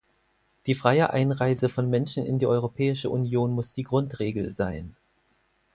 Die 0.65 0.73
freie 0.73 1.11
Einreise 1.11 1.69
von 1.69 1.87
Menschen 1.87 2.25
in 2.25 2.39
die 2.39 2.47
Europäische 2.47 3.11
Union 3.11 3.51
muss 3.51 3.75
die 3.75 3.83
Grundregel 3.83 4.51
sein. 4.51 4.95